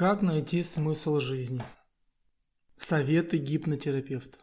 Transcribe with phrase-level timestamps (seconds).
[0.00, 1.62] Как найти смысл жизни?
[2.78, 4.38] Советы гипнотерапевта.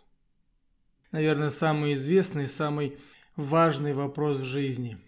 [1.11, 2.99] Наверное, самый известный, самый
[3.35, 4.99] важный вопрос в жизни.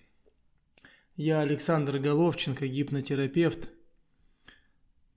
[1.16, 3.70] Я Александр Головченко, гипнотерапевт.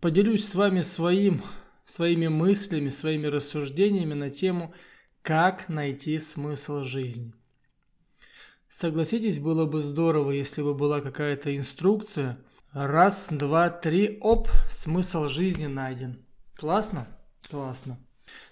[0.01, 1.41] Поделюсь с вами своим,
[1.87, 4.75] своими мыслями, своими рассуждениями на тему
[5.23, 7.33] «Как найти смысл жизни?».
[8.69, 12.39] Согласитесь, было бы здорово, если бы была какая-то инструкция–
[12.73, 16.25] Раз, два, три, оп, смысл жизни найден.
[16.57, 17.07] Классно?
[17.51, 17.99] Классно.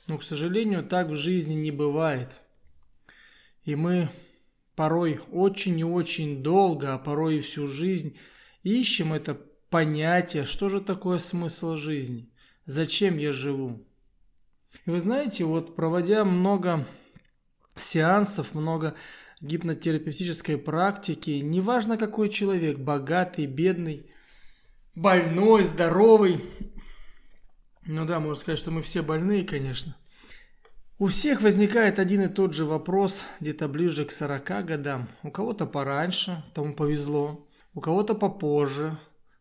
[0.08, 2.28] Но, к сожалению, так в жизни не бывает.
[3.64, 4.10] И мы
[4.76, 8.18] порой очень и очень долго, а порой и всю жизнь
[8.62, 12.30] ищем это понятие, что же такое смысл жизни,
[12.66, 13.86] зачем я живу.
[14.84, 16.86] И вы знаете, вот проводя много
[17.74, 18.94] сеансов, много
[19.40, 24.10] гипнотерапевтической практики, неважно какой человек, богатый, бедный,
[24.94, 26.44] больной, здоровый.
[27.86, 29.96] Ну да, можно сказать, что мы все больные, конечно.
[30.98, 35.08] У всех возникает один и тот же вопрос где-то ближе к 40 годам.
[35.22, 37.48] У кого-то пораньше, тому повезло.
[37.72, 38.98] У кого-то попозже,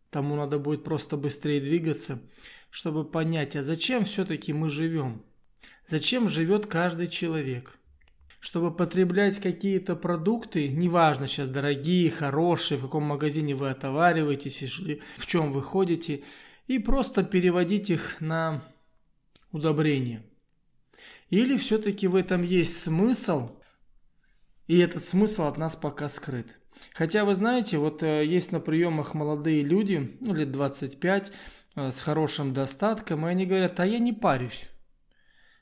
[0.09, 2.21] тому надо будет просто быстрее двигаться,
[2.69, 5.23] чтобы понять, а зачем все-таки мы живем?
[5.85, 7.78] Зачем живет каждый человек?
[8.39, 14.61] Чтобы потреблять какие-то продукты, неважно сейчас дорогие, хорошие, в каком магазине вы отовариваетесь,
[15.17, 16.23] в чем вы ходите,
[16.67, 18.61] и просто переводить их на
[19.51, 20.23] удобрение.
[21.29, 23.51] Или все-таки в этом есть смысл,
[24.67, 26.47] и этот смысл от нас пока скрыт.
[26.93, 31.31] Хотя вы знаете, вот э, есть на приемах молодые люди, ну, лет 25,
[31.75, 34.69] э, с хорошим достатком, и они говорят, а я не парюсь.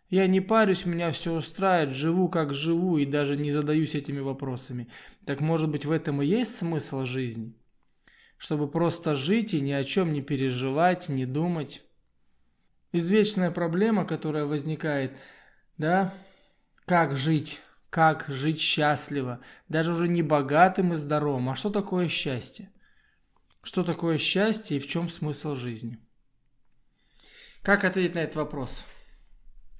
[0.09, 4.87] Я не парюсь, меня все устраивает, живу как живу и даже не задаюсь этими вопросами.
[5.25, 7.53] Так может быть в этом и есть смысл жизни?
[8.37, 11.83] Чтобы просто жить и ни о чем не переживать, не думать.
[12.93, 15.17] Извечная проблема, которая возникает,
[15.77, 16.13] да,
[16.85, 21.49] как жить, как жить счастливо, даже уже не богатым и здоровым.
[21.49, 22.71] А что такое счастье?
[23.61, 25.99] Что такое счастье и в чем смысл жизни?
[27.61, 28.85] Как ответить на этот вопрос?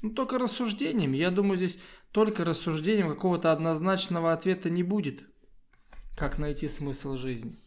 [0.02, 1.18] Ну, только рассуждениями.
[1.18, 1.80] Я думаю, здесь
[2.12, 5.24] только рассуждением какого-то однозначного ответа не будет.
[6.16, 7.58] Как найти смысл жизни?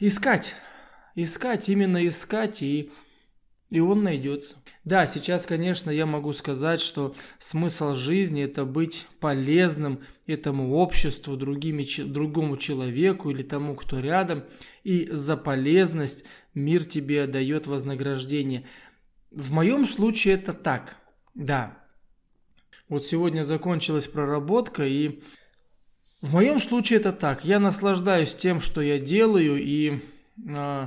[0.00, 0.54] Искать.
[1.16, 2.92] Искать, именно искать, и,
[3.70, 4.56] и он найдется.
[4.84, 11.84] Да, сейчас, конечно, я могу сказать, что смысл жизни– это быть полезным этому обществу, другими,
[12.04, 14.44] другому человеку или тому, кто рядом.
[14.84, 16.24] И за полезность
[16.54, 18.64] мир тебе дает вознаграждение.
[19.32, 20.96] В моем случае это так–
[21.38, 21.78] да.
[22.88, 25.22] Вот сегодня закончилась проработка, и
[26.20, 27.44] в моем случае это так.
[27.44, 30.00] Я наслаждаюсь тем, что я делаю, и
[30.48, 30.86] э,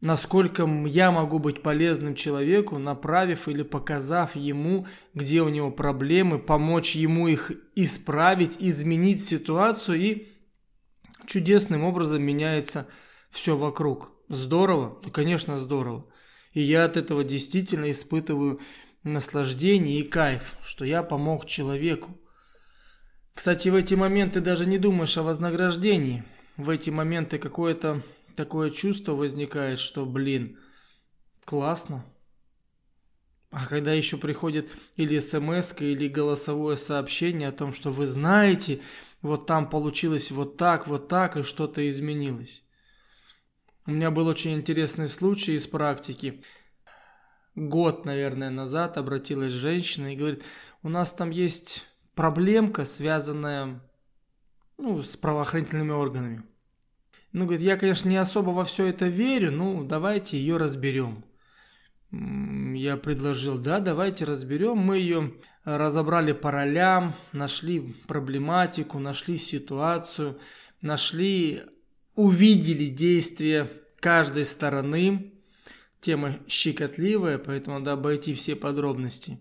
[0.00, 6.96] насколько я могу быть полезным человеку, направив или показав ему, где у него проблемы, помочь
[6.96, 10.28] ему их исправить, изменить ситуацию, и
[11.26, 12.88] чудесным образом меняется
[13.30, 14.10] все вокруг.
[14.28, 14.98] Здорово?
[15.04, 16.04] Ну, конечно, здорово.
[16.52, 18.60] И я от этого действительно испытываю
[19.02, 22.18] наслаждение и кайф, что я помог человеку.
[23.34, 26.24] Кстати, в эти моменты даже не думаешь о вознаграждении.
[26.56, 28.02] В эти моменты какое-то
[28.36, 30.58] такое чувство возникает, что, блин,
[31.44, 32.04] классно.
[33.50, 38.80] А когда еще приходит или смс или голосовое сообщение о том, что вы знаете,
[39.22, 42.64] вот там получилось вот так, вот так, и что-то изменилось.
[43.86, 46.44] У меня был очень интересный случай из практики
[47.68, 50.42] год, наверное, назад обратилась женщина и говорит,
[50.82, 53.80] у нас там есть проблемка, связанная
[54.78, 56.42] ну, с правоохранительными органами.
[57.32, 61.24] Ну, говорит, я, конечно, не особо во все это верю, ну, давайте ее разберем.
[62.10, 64.78] Я предложил, да, давайте разберем.
[64.78, 65.34] Мы ее
[65.64, 70.40] разобрали по ролям, нашли проблематику, нашли ситуацию,
[70.82, 71.62] нашли,
[72.16, 75.34] увидели действия каждой стороны,
[76.00, 79.38] Тема щекотливая, поэтому надо обойти все подробности.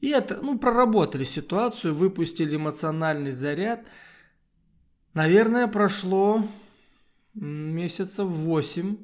[0.00, 3.86] И это, ну, проработали ситуацию, выпустили эмоциональный заряд.
[5.14, 6.46] Наверное, прошло
[7.34, 8.96] месяцев восемь.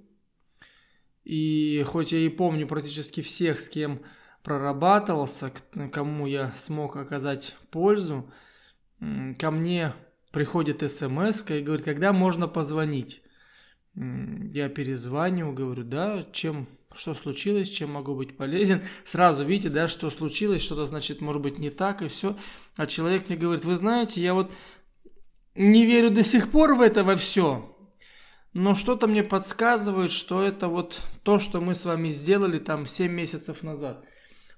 [1.25, 4.03] И хоть я и помню практически всех, с кем
[4.43, 5.53] прорабатывался,
[5.93, 8.31] кому я смог оказать пользу,
[9.01, 9.93] ко мне
[10.31, 13.23] приходит смс и говорит, когда можно позвонить.
[13.97, 18.83] Я перезваниваю, говорю, да, чем, что случилось, чем могу быть полезен.
[19.05, 22.37] Сразу видите, да, что случилось, что-то, значит, может быть не так, и все.
[22.77, 24.53] А человек мне говорит, вы знаете, я вот
[25.55, 27.75] не верю до сих пор в это во все,
[28.53, 33.11] Но что-то мне подсказывает, что это вот то, что мы с вами сделали там 7
[33.11, 34.05] месяцев назад.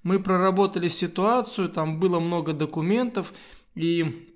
[0.02, 3.32] Мы проработали ситуацию, там было много документов,
[3.76, 4.28] и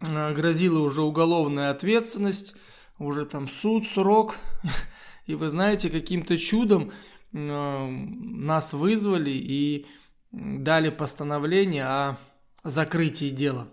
[0.00, 2.54] э, грозила уже уголовная ответственность,
[3.04, 4.36] уже там суд, срок.
[5.26, 6.90] И вы знаете, каким-то чудом
[7.32, 9.86] э, нас вызвали и
[10.32, 12.18] дали постановление о
[12.64, 13.68] закрытии дела.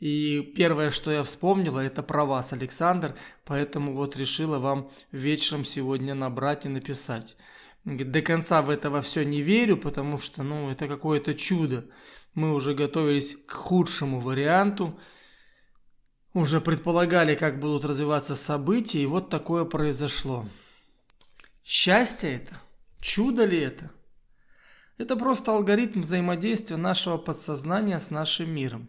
[0.00, 3.14] И первое, что я вспомнила, это про вас, Александр,
[3.44, 7.36] поэтому вот решила вам вечером сегодня набрать и написать.
[7.84, 11.84] До конца в это все не верю, потому что, ну, это какое-то чудо.
[12.34, 14.98] Мы уже готовились к худшему варианту,
[16.34, 20.46] уже предполагали, как будут развиваться события, и вот такое произошло.
[21.64, 22.60] Счастье это?
[23.00, 23.90] Чудо ли это?
[24.98, 28.88] Это просто алгоритм взаимодействия нашего подсознания с нашим миром.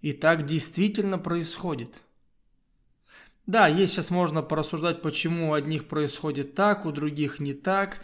[0.00, 2.02] И так действительно происходит.
[3.46, 8.00] Да, есть сейчас можно порассуждать, почему у одних происходит так, у других не так.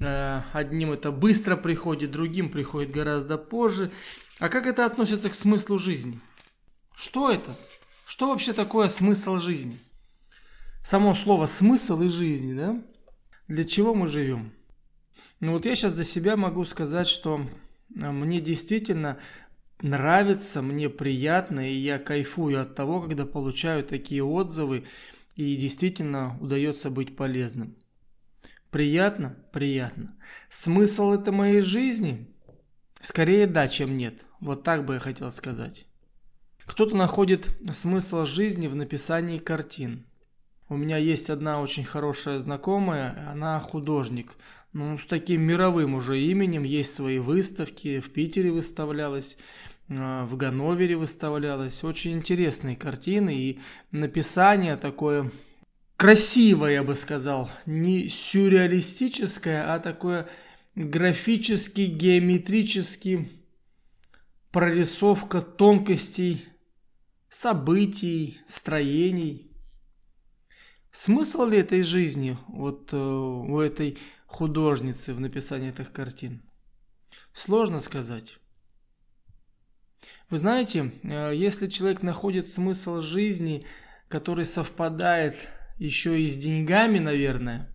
[0.00, 3.92] Э, одним это быстро приходит, другим приходит гораздо позже.
[4.40, 6.20] А как это относится к смыслу жизни?
[7.00, 7.56] Что это?
[8.04, 9.80] Что вообще такое смысл жизни?
[10.84, 12.78] Само слово смысл и жизни, да?
[13.48, 14.52] Для чего мы живем?
[15.40, 19.18] Ну вот я сейчас за себя могу сказать, что э, мне действительно
[19.80, 24.84] нравится, мне приятно, и я кайфую от того, когда получаю такие отзывы,
[25.36, 27.78] и действительно удается быть полезным.
[28.70, 29.38] Приятно?
[29.54, 30.18] Приятно.
[30.50, 32.28] Смысл это моей жизни?
[33.00, 34.26] Скорее да, чем нет.
[34.40, 35.86] Вот так бы я хотел сказать.
[36.70, 40.06] Кто-то находит смысл жизни в написании картин.
[40.68, 44.34] У меня есть одна очень хорошая знакомая, она художник.
[44.72, 49.36] Ну, с таким мировым уже именем, есть свои выставки, в Питере выставлялась.
[49.88, 51.82] А, в Ганновере выставлялась.
[51.82, 55.32] Очень интересные картины и написание такое
[55.96, 57.50] красивое, я бы сказал.
[57.66, 60.28] Не сюрреалистическое, а такое
[60.76, 63.28] графически, геометрически
[64.52, 66.46] прорисовка тонкостей
[67.30, 69.50] событий, строений.
[70.92, 73.96] Смысл ли этой жизни вот э, у этой
[74.26, 76.42] художницы в написании этих картин?
[77.32, 78.38] Сложно сказать.
[80.28, 83.64] Вы знаете, э, если человек находит смысл жизни,
[84.08, 85.48] который совпадает
[85.78, 87.74] еще и с деньгами, наверное,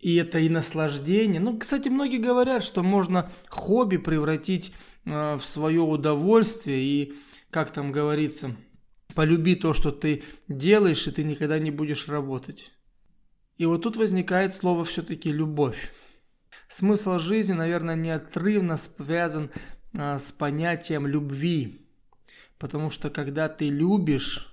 [0.00, 1.40] и это и наслаждение.
[1.40, 4.74] Ну, кстати, многие говорят, что можно хобби превратить
[5.06, 7.14] э, в свое удовольствие и,
[7.50, 8.54] как там говорится,
[9.14, 12.72] полюби то, что ты делаешь, и ты никогда не будешь работать.
[13.56, 15.92] И вот тут возникает слово все-таки любовь.
[16.68, 19.50] Смысл жизни, наверное, неотрывно связан
[19.96, 21.86] а, с понятием любви.
[22.58, 24.50] Потому что когда ты любишь,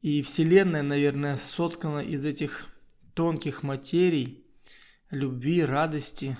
[0.00, 2.66] и Вселенная, наверное, соткана из этих
[3.14, 4.46] тонких материй,
[5.10, 6.36] любви, радости.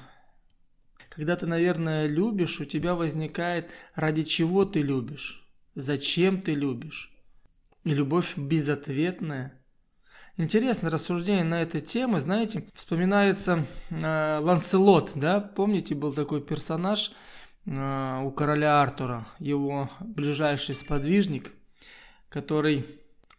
[1.08, 5.47] Когда ты, наверное, любишь, у тебя возникает, ради чего ты любишь,
[5.78, 7.12] зачем ты любишь.
[7.84, 9.54] И любовь безответная.
[10.36, 17.12] Интересное рассуждение на эту тему, знаете, вспоминается э, Ланселот, да, помните, был такой персонаж–
[17.68, 21.52] Э, у короля Артура, его ближайший сподвижник,
[22.28, 22.86] который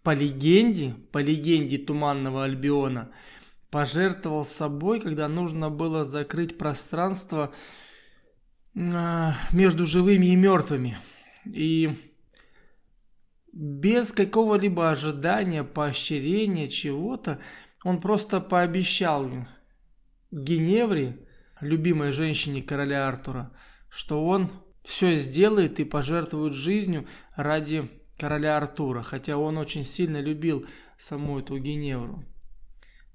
[0.04, 3.12] по легенде, по легенде Туманного Альбиона,
[3.72, 7.54] пожертвовал собой, когда нужно было закрыть пространство
[8.76, 10.98] э, между живыми и мертвыми.
[11.46, 12.09] И
[13.52, 17.40] без какого-либо ожидания, поощрения, чего-то,
[17.84, 19.30] он просто пообещал
[20.32, 21.26] Геневре,
[21.62, 23.52] любимой женщине короля Артура,
[23.90, 24.52] что он
[24.84, 30.66] все сделает и пожертвует жизнью ради короля Артура, хотя он очень сильно любил
[30.98, 32.24] саму эту Геневру.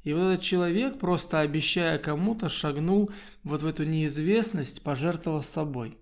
[0.02, 3.10] И вот этот человек, просто обещая кому-то, шагнул
[3.42, 5.98] вот в эту неизвестность, пожертвовал собой.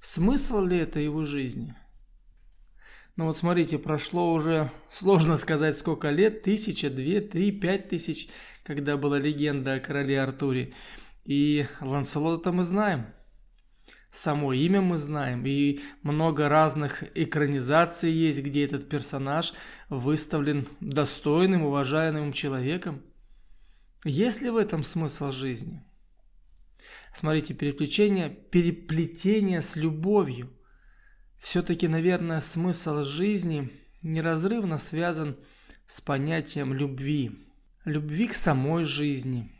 [0.00, 1.74] Смысл ли это его жизни?
[3.16, 8.28] Ну вот смотрите, прошло уже, сложно сказать сколько лет, тысяча, две, три, пять тысяч,
[8.62, 10.72] когда была легенда о короле Артуре.
[11.24, 13.06] И Ланселота мы знаем–
[14.16, 19.52] само имя мы знаем, и много разных экранизаций есть, где этот персонаж
[19.88, 23.02] выставлен достойным, уважаемым человеком.
[24.04, 25.82] Есть ли в этом смысл жизни?
[27.12, 30.52] Смотрите, переплетение, переплетение с любовью.
[31.46, 33.70] Все-таки, наверное, смысл жизни
[34.02, 35.36] неразрывно связан
[35.86, 37.38] с понятием любви.
[37.84, 39.52] Любви к самой жизни.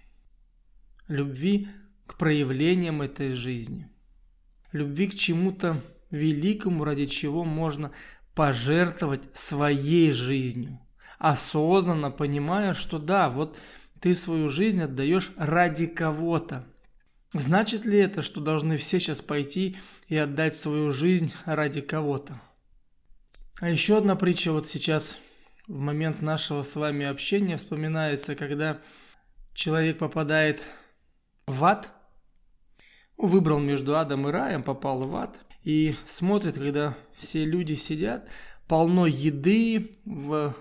[1.07, 1.69] Любви
[2.09, 3.89] к проявлениям этой жизни–
[4.73, 7.93] любви к чему-то великому, ради чего можно
[8.35, 10.81] пожертвовать своей жизнью.
[11.21, 13.59] осознанно понимая, что да, вот
[14.01, 16.67] ты свою жизнь отдаешь ради кого-то.
[17.39, 19.77] Значит ли это, что должны все сейчас пойти
[20.09, 22.41] и отдать свою жизнь ради кого-то?
[23.61, 25.19] А еще одна притча вот сейчас
[25.67, 28.81] в момент нашего с вами общения вспоминается, когда
[29.53, 30.63] человек попадает
[31.47, 31.91] в ад,
[33.17, 38.29] выбрал между адом и раем, попал в ад, и смотрит, когда все люди сидят,
[38.69, 40.55] полно еды, в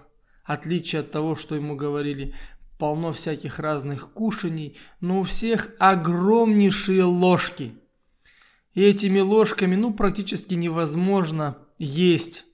[0.44, 2.34] отличие от того, что ему говорили,
[2.78, 7.74] полно всяких разных кушаний, но у всех огромнейшие ложки.
[8.74, 12.46] И этими ложками, ну, практически невозможно есть,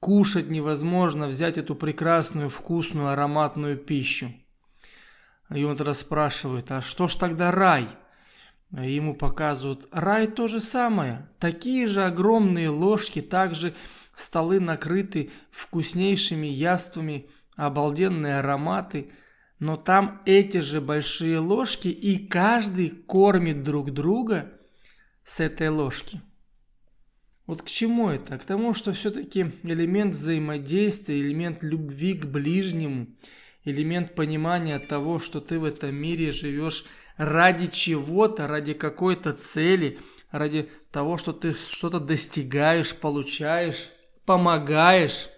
[0.00, 4.32] кушать невозможно, взять эту прекрасную, вкусную, ароматную пищу.
[5.54, 7.88] И он тогда спрашивает, а что ж тогда рай?
[8.72, 11.28] Ему показывают рай то же самое.
[11.38, 13.74] Такие же огромные ложки, также
[14.14, 19.10] столы накрыты вкуснейшими яствами, обалденные ароматы.
[19.58, 24.52] Но там эти же большие ложки, и каждый кормит друг друга
[25.24, 26.20] с этой ложки.
[27.46, 28.38] Вот к чему это?
[28.38, 33.06] К тому, что все-таки элемент взаимодействия, элемент любви к ближнему,
[33.64, 36.84] элемент понимания того, что ты в этом мире живешь
[37.16, 39.98] ради чего-то, ради какой-то цели,
[40.30, 43.90] ради того, что ты что-то достигаешь, получаешь,
[44.24, 45.28] помогаешь,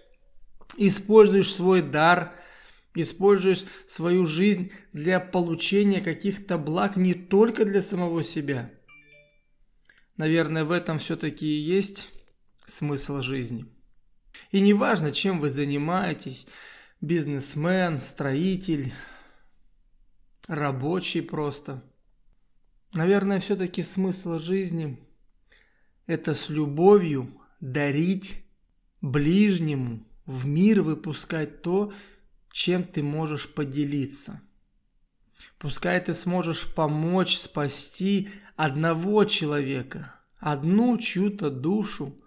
[0.77, 2.33] используешь свой дар,
[2.95, 8.71] используешь свою жизнь для получения каких-то благ не только для самого себя.
[10.17, 12.09] Наверное, в этом все-таки и есть
[12.65, 13.65] смысл жизни.
[14.51, 16.47] И неважно, чем вы занимаетесь,
[17.01, 18.91] бизнесмен, строитель,
[20.47, 21.83] рабочий просто.
[22.93, 24.99] Наверное, все-таки смысл жизни–
[26.07, 28.43] это с любовью дарить
[28.99, 31.93] ближнему, в мир выпускать то,
[32.51, 34.41] чем ты можешь поделиться.
[35.57, 42.17] Пускай ты сможешь помочь спасти одного человека, одну чью-то душу,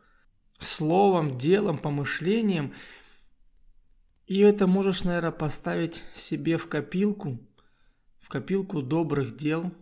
[0.59, 2.75] словом, делом, помышлением.
[4.27, 7.41] И это можешь, наверное, поставить себе в копилку–
[8.23, 9.75] в копилку добрых дел.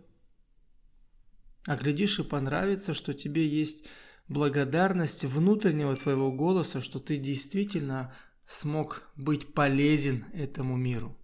[1.65, 3.87] А глядишь и понравится, что тебе есть
[4.27, 8.13] благодарность внутреннего твоего голоса, что ты действительно
[8.51, 11.17] смог быть полезен этому миру.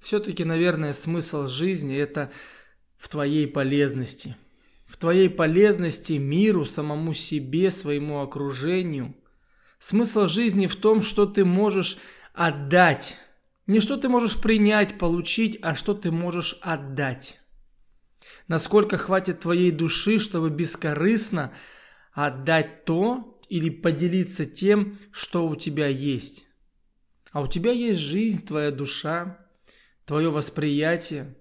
[0.00, 2.30] Все-таки, наверное, смысл жизни– это
[2.96, 4.36] в твоей полезности.
[4.86, 9.14] В твоей полезности миру, самому себе, своему окружению.
[9.78, 11.98] Смысл жизни в том, что ты можешь
[12.32, 13.18] отдать
[13.68, 17.38] не что ты можешь принять, получить, а что ты можешь отдать.
[18.48, 21.52] Насколько хватит твоей души, чтобы бескорыстно
[22.12, 26.46] отдать то или поделиться тем, что у тебя есть.
[27.32, 29.38] А у тебя есть жизнь, твоя душа,
[30.04, 31.36] твое восприятие.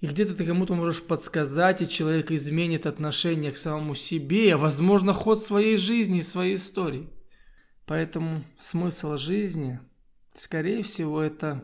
[0.00, 5.12] И где-то ты кому-то можешь подсказать, и человек изменит отношение к самому себе, а возможно
[5.12, 7.08] ход своей жизни и своей истории.
[7.86, 9.80] Поэтому смысл жизни–
[10.34, 11.62] Скорее всего, это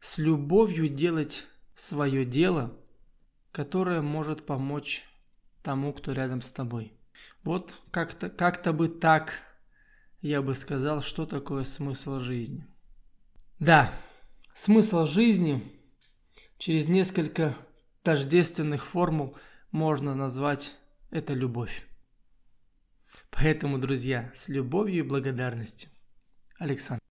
[0.00, 2.76] с любовью делать свое дело,
[3.52, 5.04] которое может помочь
[5.62, 6.94] тому, кто рядом с тобой.
[7.44, 9.40] Вот как-то как бы так
[10.20, 12.66] я бы сказал, что такое смысл жизни.
[13.58, 13.90] Да,
[14.54, 15.72] смысл жизни
[16.58, 17.56] через несколько
[18.02, 19.36] тождественных формул
[19.70, 20.76] можно назвать
[21.10, 21.86] это любовь.
[23.30, 25.90] Поэтому, друзья, с любовью и благодарностью.
[26.58, 26.98] Александр.